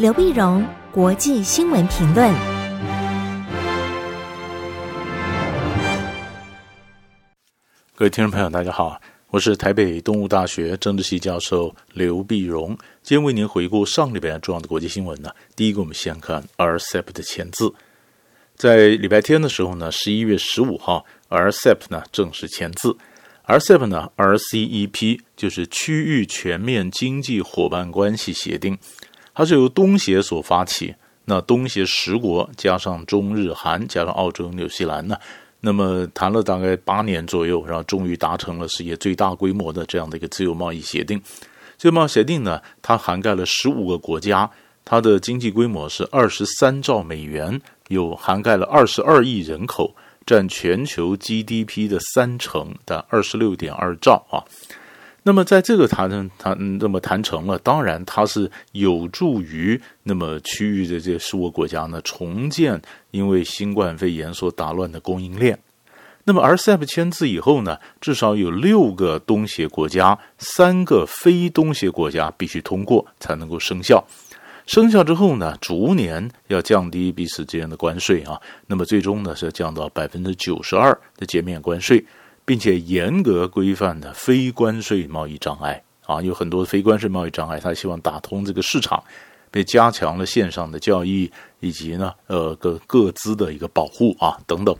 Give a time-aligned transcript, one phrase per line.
[0.00, 2.34] 刘碧荣，国际新闻评论。
[7.94, 12.68] 各位听众朋友，大家好，我是台北东吴大学政治系教授刘碧荣，
[13.02, 15.30] 今天为您回顾上礼拜重要的国际新闻呢。
[15.54, 17.70] 第一个，我们先看 RCEP 的签字，
[18.56, 22.96] 在礼拜天的时候呢，十一月十五号，RCEP 呢正式签字。
[23.46, 28.78] RCEP 呢，RCEP 就是区域全面经济伙伴关系协定。
[29.40, 35.16] 它是由东协所发起，那东协十国加上中日韩加上澳洲、纽西兰呢，
[35.60, 41.18] 那么谈了大概八年左右，然后终于达成了世界最大规模的这样的一个自由贸易协定。
[41.78, 44.50] 自由贸易协定呢，它涵盖了十五个国家，
[44.84, 49.96] 它的经济规模是二十三兆美元，有涵盖了二十二亿人口，
[50.26, 54.44] 占全球 GDP 的三成的二十六点二兆啊。
[55.22, 65.58] 那么在这个谈成谈那么谈成了，当然它是有助于那么区域的这些十五个国家呢重建因为新冠肺炎所打乱的供应链。
[66.24, 74.04] 那么 RCEP 签字以后呢，至少有六个东协国家，三个非东协国家必须通过才能够生效。
[74.66, 78.40] 生效之后呢，逐年要降低彼此之间的关税啊。
[78.66, 82.04] 那么最终呢是降到百分之九十二的减免关税。
[82.44, 89.00] 并且严格规范的非关税贸易障碍啊，有很多非关税贸易障碍，他希望打通这个市场，
[89.50, 94.76] 被加强了线上的交易，以及呢，呃，各各资的一个保护啊等等。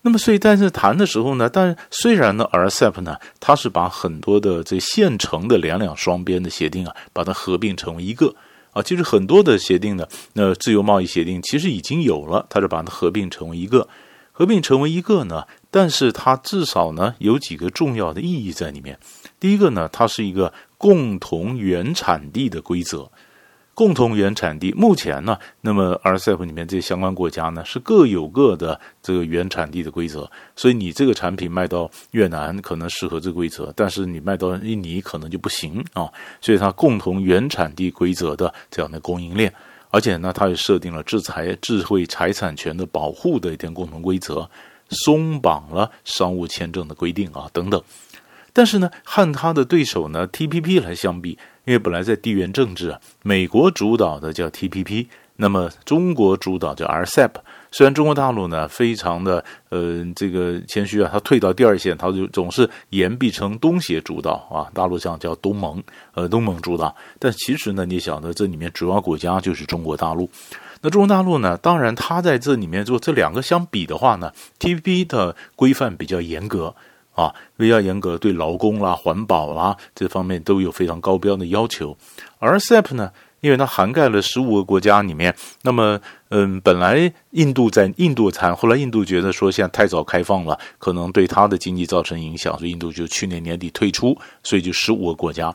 [0.00, 8.34] 那么，所以在这谈的时候呢，但虽然呢，RCEP 呢，它是把很多的这现成的两两双边的协定啊，把它合并成为一个
[8.70, 13.86] 啊，其实很多的协定呢，那自由贸易协定其实已经有了，它是把它合并成为一个。
[14.38, 18.98] 合并成为一个呢，但是它至少呢有几个重要的意义在里面。
[19.40, 23.10] 第一个呢，它是一个共同原产地的规则。
[23.72, 30.30] 共同原产地目前呢，那么 RCEP 里面这些相关国家呢是各有各的这个原产地的规则。
[30.54, 36.12] 所以你这个产品卖到越南可能适合这个规则，但是你卖到印尼可能就不行啊。
[36.42, 39.50] 所以它共同原产地规则的这样的供应链。
[39.90, 44.48] 而且呢，它也设定了制裁智慧财产权的保护的一点共同规则，
[44.90, 47.82] 松绑了商务签证的规定啊等等。
[48.52, 55.06] 但是呢，和他的对手呢 TPP 来相比，因为本来在地缘政治啊，美国主导的叫 TPP。
[55.38, 57.30] 那么中国主导叫 RCEP，
[57.76, 65.82] 虽然中国大陆呢非常的呃这个谦虚啊，他退到第二线，他就总是言必称东协主导啊，大陆上叫东盟，
[66.14, 70.26] 呃东盟主导，但其实呢你晓得这里面主要国家就是中国大陆。
[70.80, 76.74] 那中国大陆呢，当然它在这里面做这两个相比的话呢，T V B 的规范比较严格
[77.14, 81.94] 啊，比较严格，对劳工啦、环保啦这方面都有非常高标的要求，
[82.38, 83.12] 而 RCEP 呢。
[83.46, 95.54] 因为它涵盖了十五个国家里面，那么，嗯，本来印度在印度谈，后来印度觉得说现在太早开放了，可能对它的经济造成影响，所以印度就去年年底退出，所以就十五个国家，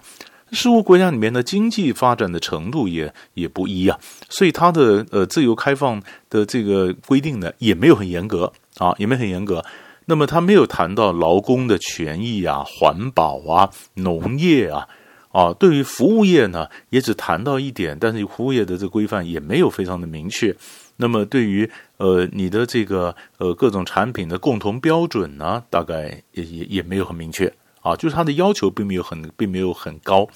[0.53, 9.65] 十五个国家里面的经济发展的程度也也不一啊，所以它的呃自由开放的这个规定呢也没有很严格啊，也没有很严格。
[10.05, 14.87] 那么它没有谈到劳工的权益啊、环保啊、农业啊。
[15.31, 20.55] 啊，对于服务业呢，也只谈到一点，但是服务业的这个规范也没有非常的明确。
[20.97, 30.27] 那么对于呃你的这个呃各种产品的共同标准呢，大概也也也没有很明确啊，就是它的要求并没有很并没有很高，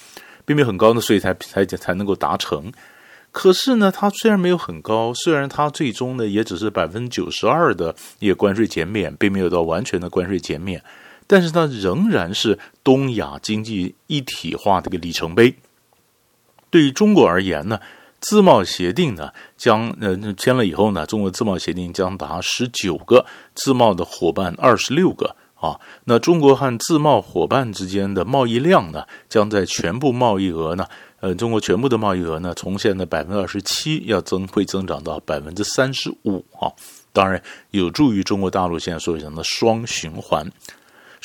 [0.46, 2.72] 并没有很高呢，所以才才才能够达成。
[3.32, 10.82] 可是呢，它虽然没有很高，虽然它最终呢也只是百分之九十二的一个关税减免，并没有到完全的关税减免。
[11.28, 15.56] 但是它仍然是东亚经济一体化的一个里程碑。
[16.70, 17.80] 对于中国而言呢，
[18.20, 25.80] 自贸协定呢将呃签了以后呢，中国自贸协定将达十九个自贸的伙伴二十六个啊。
[26.04, 30.86] 那中国和自贸伙伴之间的贸易量呢，将在全部贸易额呢，
[31.22, 36.68] 呃，中国全部的贸易额呢，从现在百分之二十七要增会增长到百分之三十五啊。
[37.14, 37.42] 当然
[37.72, 40.46] 有助于中国大陆现在所讲的双循环。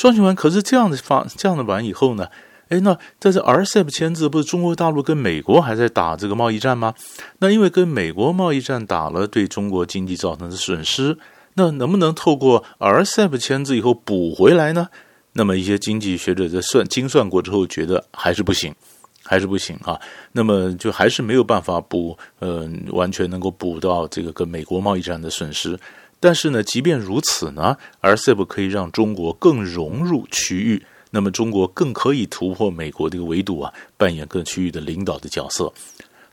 [0.00, 2.26] 双循环，可是这样的发这样的完以后呢？
[2.70, 6.94] 哎，那在这 RCEP 签字，不是中国大陆跟美国还在打这个贸易战吗？
[7.40, 11.18] 那因为跟美国贸易战打了，对中国经济造成的损失，
[11.52, 14.88] 那能不能透过 RCEP 签字以后补回来呢？
[15.34, 18.74] 那么一些经济学者在算精算过之后，觉得还是不行，
[19.22, 20.00] 还是不行啊。
[20.32, 25.78] 那么就还是没有办法补，嗯、完全能够补到这个跟美国贸易战的损失。
[26.20, 35.72] 但是呢，即便如此呢，RCEP 可以让中国更融入区域，那么中国更可以突破美国这个围堵啊，扮演各区域的领导的角色。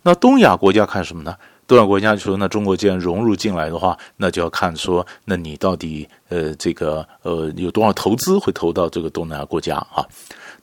[0.03, 1.35] 那东亚国家看什么呢？
[1.67, 10.05] 东亚国家就说，那中国既然融入进来的话，那就要看说，那你到底呃这个呃有多少投资会投到这个东南亚国家啊？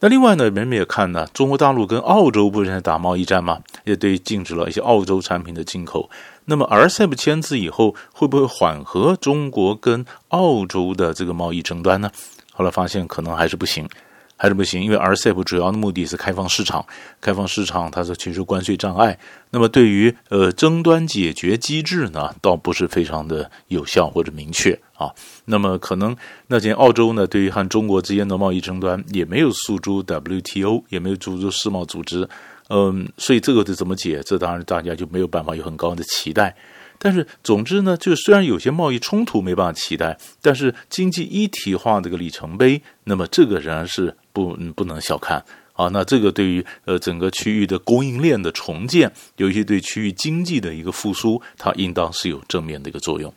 [0.01, 3.61] 那另外呢，人们也看呢，中国大陆跟澳洲不是在打贸易战吗？
[3.85, 6.09] 也对禁止了一些澳洲产品的进口。
[6.47, 12.11] 那么 RCEP 签字以后，会不会缓和中国跟澳洲的这个贸易争端呢？
[12.53, 13.89] 后来发现可能还是不行。
[14.37, 16.85] 还是不行，因为 RCEP 主要的目的是开放市场，
[17.21, 19.19] 开放市场它是其实关税障碍。
[19.51, 25.11] 那么对于呃争端解决机制呢，倒不是非常的有效或者明确啊。
[25.45, 26.17] 那么可能
[26.49, 32.29] 那间澳洲呢，对于和中国之间的贸易争端也没有诉诸 WTO，也没有诉诸世贸组织，
[32.69, 34.21] 嗯，所以这个是怎么解？
[34.25, 36.57] 这当然大家就没有办法有很高的期待。
[36.97, 45.43] 但是，总之呢，就虽然有些贸易冲突没办法期待，但是经济一体化这个里程碑，那么这个仍然是不不能小看
[45.73, 45.89] 啊。
[45.89, 53.33] 那这个对于呃整个区域的供应链的重建，尤其对区域经济的一个复苏，它应当是有正面的一个作用。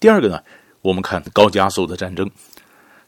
[0.00, 0.40] 第二个呢，
[0.80, 2.30] 我们看高加索的战争。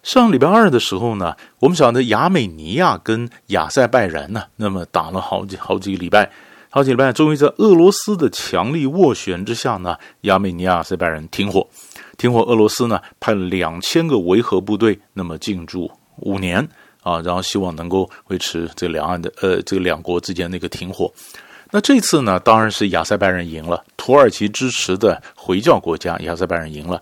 [0.02, 6.30] 上礼拜二的时候呢，我们晓得亚美尼亚跟亚塞拜然呢，那么打了好几好几个礼拜。
[6.70, 11.66] 好几礼拜，终于在俄罗斯的强力斡旋之下呢，亚美尼亚、亚塞拜然停火。
[12.18, 16.66] 停火，俄罗斯呢派了两千个维和部队，那么进驻五年
[17.02, 21.12] 啊，然后希望能够维持这两岸的呃这个两国之间那个停火。
[21.70, 27.00] 那这次呢，当然是亚塞拜人赢了，土耳其支持的回教国家亚塞拜人赢了。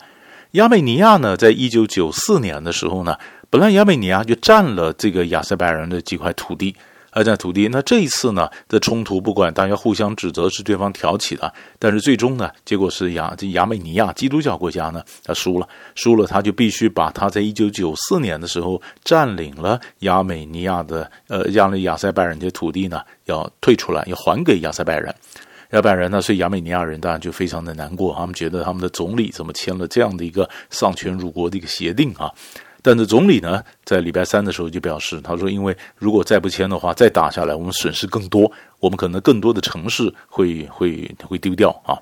[0.52, 3.16] 亚美尼亚呢，在一九九四年的时候呢，
[3.50, 6.74] 本来亚美尼亚就占了这个亚塞拜人的几块土地。
[7.16, 25.06] 二战土地，那这一次呢的冲突，不管大家互相指责是对方挑起的，但是最终呢，结果是亚这亚美尼亚基督教国家呢，他输了，输了，他就必须把他在一九九四年的时候占领了亚美尼亚的呃亚美亚塞拜然的土地呢，要退出来，要还给亚塞拜然，
[25.70, 32.30] 亚塞拜然呢，所以亚美尼亚人当然就非常的难过，他们觉得他们的总理怎么签了这样的一个丧权辱国的一个协定啊。
[32.86, 38.48] 但是总理呢，在礼拜三的时候就表示，他说，因为如果再不签的话，再打下来，我们损失更多，
[38.78, 41.98] 我们可能更多的城市会会会丢掉啊。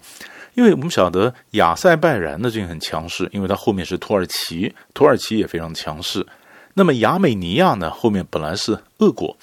[0.52, 6.26] 因为我们晓得亚塞拜然呢，最近很强势，因为它后面是土耳其，土耳其也非常强势。
[6.74, 9.34] 那么亚美尼亚呢，后面本来是俄国，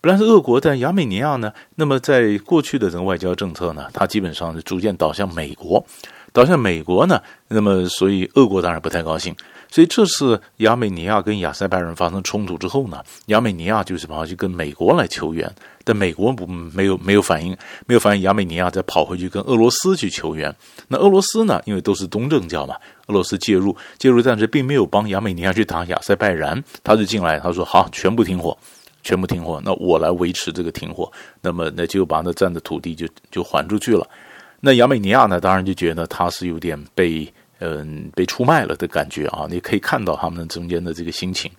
[0.00, 5.84] 本来是俄国，但亚美尼亚呢，那么在过去的这个外交政策呢，它基本上是逐渐倒向美国，
[6.36, 7.18] 倒向美国呢，
[7.48, 9.34] 那么所以俄国当然不太高兴。
[9.70, 15.50] 所以这次亚美尼亚跟亚塞拜然发生冲突之后呢，亚美尼亚就是跑去跟美国来求援，
[15.82, 17.56] 但美国不没有没有反应，
[17.86, 20.54] 没有反应，亚美尼亚再跑回去跟俄罗斯去求援。
[20.88, 28.54] 那俄罗斯呢，因为都是东正教嘛，俄罗斯介入介入，但是并没有帮亚美尼亚去打亚塞拜然，他就进来，他说好，全部停火，
[29.02, 31.10] 全部停火，那我来维持这个停火，
[31.40, 34.06] 那么那就把那占的土地就就还出去了。
[34.60, 37.32] 那亚美尼亚呢，当然就觉得他是有点被。
[37.58, 39.46] 嗯，被出卖了的感觉啊！
[39.48, 41.50] 你可以看到他们中间的这个心情。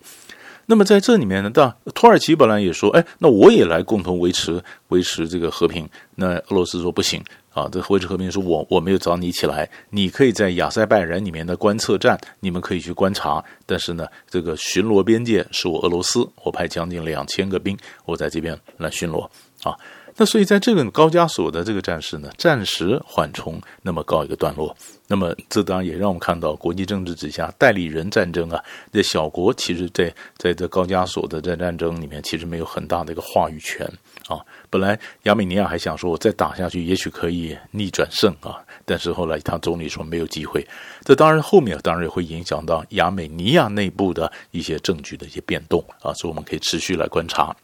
[0.68, 5.90] 那么在这里面呢，当土耳其本来也说，哎，那我也来共同维持维持这个和平。
[6.14, 7.20] 那俄罗斯说不行
[7.52, 13.44] 啊，这维持和平是我我没有找你起来，你可以在亚塞拜然里面的观测站，你们可以去观察。
[13.66, 19.28] 但是呢，这个巡逻边界是我俄罗斯，我派将近两千个兵，我在这边来巡逻
[19.64, 19.76] 啊。
[20.20, 24.76] 那所以在这个高加索的这个战事呢，暂时缓冲，那么告一个段落。
[25.08, 33.86] 那么这当然也让我们看到，国际政治之下代理人战争啊，这小国其实在在这高加索的这战争里面，其实没有很大的一个话语权
[34.28, 34.42] 啊。
[34.72, 38.58] 本来亚美尼亚还想说，我再打下去，也许可以逆转胜啊。
[38.86, 40.68] 但是后来他总理说没有机会。
[41.04, 47.56] 这当然后面当然也会影响到亚美尼亚内部的一些政局的一些变动啊，所以我们可以持续来观察。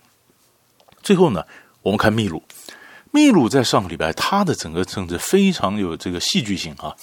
[1.02, 1.44] 最后呢。
[1.84, 2.42] 我们看秘鲁，
[3.12, 6.96] 秘鲁在上个礼拜，它的整个政治非常有这个戏剧性啊。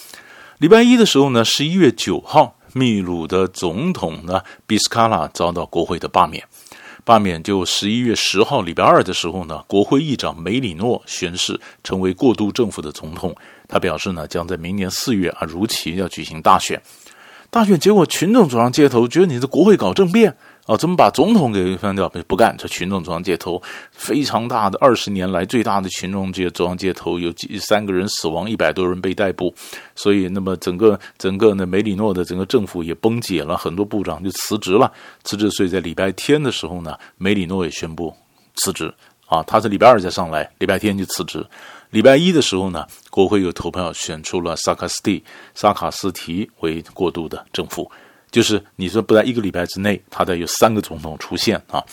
[0.57, 6.43] 礼拜一的时候呢，十一月九号，秘鲁的总统呢，比斯卡拉遭到国会的罢免，
[7.05, 13.37] 罢免就十一月十号，礼拜二的时候呢，国会议长梅里诺宣誓成为过渡政府的总统。
[13.69, 16.81] 他表示呢，将在明年四月啊，如期要举行大选。
[17.51, 20.35] 大选结果，群众走上街头，觉得你的国会搞政变。
[20.67, 22.09] 啊，怎么把总统给翻掉？
[22.29, 29.53] 不干，这群众走上街头，非常大的二十年来最大的群众街走上街头，有几三个人死亡，一百多人被逮捕。
[29.97, 34.93] 所以，那么整个整个呢，梅里诺的整个政府也崩解了，很多部长就辞职了。
[35.25, 38.15] 辞职，所以在礼拜天的时候呢，梅里诺也宣布
[38.55, 38.93] 辞职。
[39.27, 41.45] 啊，他是礼拜二才上来，礼拜天就辞职。
[41.91, 45.23] 礼拜一的时候呢，国会又投票选出了萨卡斯蒂
[45.55, 47.91] 萨卡斯提为过渡的政府。
[48.31, 51.85] 就是你说不在一个礼拜之内，他得有三个总统出现啊。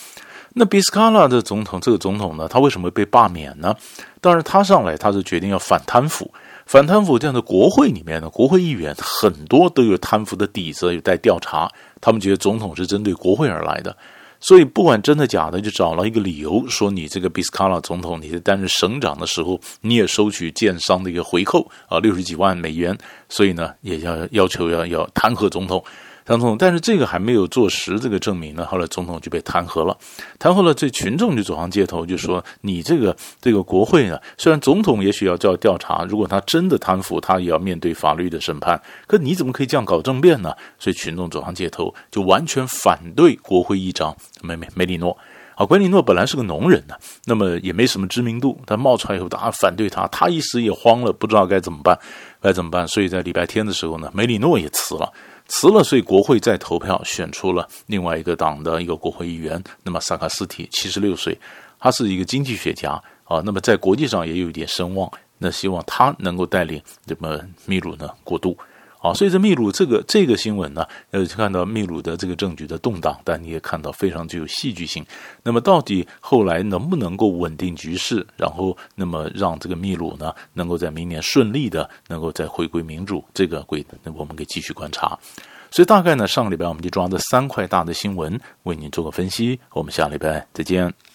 [0.54, 3.74] 那比斯卡拉的总统，这个总统呢，他为什么被罢免呢？
[4.20, 6.32] 当然，他上来他是决定要反贪腐，
[6.66, 11.70] 反贪腐这样的国会里面呢，国会议员很多都有贪腐的底子，有待调查。
[12.00, 13.96] 他们觉得总统是针对国会而来的。
[14.40, 22.96] 所以不管真的假的，就找了一个理由说，你这个比斯卡拉总统，你在担任省长的时候，你也收取建商的一个回扣啊，六十几万美元，
[23.28, 25.84] 所以呢，也要要求要要弹劾总统。
[26.36, 29.96] 总统，但是这个还没有坐实这个证明呢，后来总统就被弹劾了。
[30.38, 38.80] 弹劾了，这群众就走上街头，就说你这个这个国会呢，虽然总统也许要叫调查，如果他真的贪腐，他也要面对法律的审判。
[39.06, 40.54] 可你怎么可以这样搞政变呢？
[40.78, 45.16] 所以群众走上街头，就完全反对国会议长梅梅梅里诺。
[45.54, 46.94] 啊，梅里诺本来是个农人呢，
[47.24, 51.98] 那么也没什么知名度，他冒出来以后，大家反对他，他一时也慌了，不知道该怎么办，
[52.40, 52.86] 该怎么办？
[52.86, 55.12] 所以在礼拜天的时候呢，梅里诺也辞了。
[55.48, 59.62] 辞了，所以国会再投票选出了另外一个党的一个国会议员。
[59.82, 61.36] 那么萨卡斯提七十六岁，
[61.78, 62.92] 他是一个经济学家
[63.24, 65.10] 啊，那么在国际上也有一点声望。
[65.40, 68.56] 那希望他能够带领这么秘鲁呢过渡。
[69.00, 75.04] 啊，所以这秘鲁这个这个新闻呢，呃，看到秘鲁的这个政局的动荡，但你也看到非常具有戏剧性。
[75.42, 85.18] 那么到底后来能不能够稳定局势，然后那么让这个秘鲁呢，能够在明年顺利的能够再回归民主，这个会我们可以继续观察。
[85.70, 89.60] 所以大概呢，上个礼拜我们就抓这三块大的新闻为您做个分析。
[89.72, 91.07] 我们下礼拜再见。